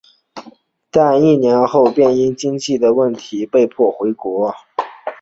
[0.89, 4.51] 但一年后便因经济问题被迫回国。